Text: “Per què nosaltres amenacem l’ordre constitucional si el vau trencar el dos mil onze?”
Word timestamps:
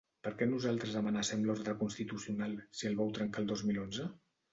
“Per 0.27 0.29
què 0.37 0.45
nosaltres 0.51 0.95
amenacem 1.01 1.43
l’ordre 1.49 1.75
constitucional 1.81 2.55
si 2.79 2.89
el 2.91 2.97
vau 3.03 3.13
trencar 3.19 3.45
el 3.45 3.53
dos 3.53 3.63
mil 3.69 3.79
onze?” 3.83 4.09